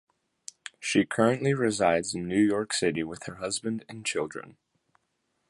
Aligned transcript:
She 0.79 1.05
currently 1.05 1.53
resides 1.53 2.15
in 2.15 2.27
New 2.27 2.41
York 2.43 2.73
City 2.73 3.03
with 3.03 3.25
her 3.27 3.35
husband 3.35 3.85
and 3.87 4.03
children. 4.03 4.57